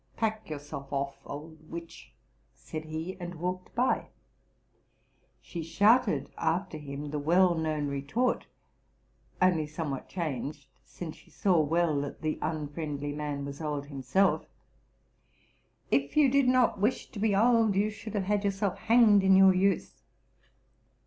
'* 0.11 0.15
Pack 0.17 0.49
yourself 0.49 0.91
off, 0.91 1.19
old 1.27 1.69
witch!'' 1.69 2.11
said 2.67 2.85
he, 2.85 3.15
and 3.19 3.35
walked 3.35 3.75
by. 3.75 4.07
She 5.39 5.61
shouted 5.61 6.31
after 6.39 6.79
him 6.79 7.11
the 7.11 7.19
well 7.19 7.53
known 7.53 7.87
re 7.87 8.01
tort,— 8.01 8.47
only 9.43 9.67
somewhat 9.67 10.09
changed, 10.09 10.69
since 10.83 11.17
she 11.17 11.29
saw 11.29 11.59
well 11.61 12.01
that 12.01 12.23
the 12.23 12.39
unfriendly 12.41 13.11
man 13.11 13.45
was 13.45 13.61
old 13.61 13.85
himself, 13.89 14.47
—''If 15.91 16.15
you 16.17 16.29
did 16.31 16.47
not 16.47 16.79
wish 16.81 17.11
to 17.11 17.19
be 17.19 17.35
old, 17.35 17.75
you 17.75 17.91
should 17.91 18.15
have 18.15 18.23
had 18.25 18.43
yourself 18.43 18.79
hanged 18.79 19.21
in 19.21 19.35
your 19.35 19.53
youth! 19.53 20.01